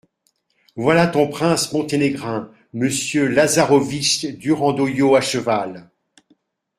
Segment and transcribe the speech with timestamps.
[0.75, 5.91] Voilà ton prince monténégrin, Monsieur Lazarowitch Durandoio à cheval!